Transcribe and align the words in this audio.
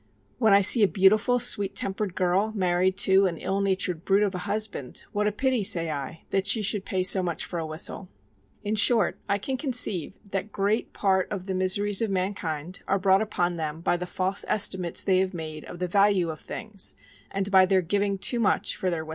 When 0.39 0.51
I 0.51 0.61
see 0.61 0.81
a 0.81 0.87
beautiful, 0.87 1.37
sweet 1.37 1.75
tempered 1.75 2.15
girl 2.15 2.51
married 2.55 2.97
to 3.05 3.27
an 3.27 3.37
ill 3.37 3.61
natured 3.61 4.03
brute 4.03 4.23
of 4.23 4.33
a 4.33 4.37
husband, 4.49 5.03
What 5.11 5.27
a 5.27 5.31
pity, 5.31 5.61
say 5.63 5.91
I, 5.91 6.23
that 6.31 6.47
she 6.47 6.63
should 6.63 6.85
pay 6.85 7.03
so 7.03 7.21
much 7.21 7.45
for 7.45 7.59
a 7.59 7.65
whistle! 7.67 8.09
In 8.63 8.73
short, 8.73 9.19
I 9.29 9.37
can 9.37 9.57
conceive 9.57 10.13
that 10.31 10.51
great 10.51 10.91
part 10.91 11.31
of 11.31 11.45
the 11.45 11.53
miseries 11.53 12.01
of 12.01 12.09
mankind 12.09 12.79
are 12.87 12.97
brought 12.97 13.21
upon 13.21 13.57
them 13.57 13.81
by 13.81 13.95
the 13.95 14.07
false 14.07 14.43
estimates 14.47 15.03
they 15.03 15.19
have 15.19 15.35
made 15.35 15.65
of 15.65 15.77
the 15.77 15.87
value 15.87 16.29
of 16.31 16.39
things, 16.39 16.95
and 17.29 17.51
by 17.51 17.67
their 17.67 17.83
giving 17.83 18.17
too 18.17 18.39
much 18.39 18.75
for 18.75 18.89
their 18.89 19.05
whistle. 19.05 19.09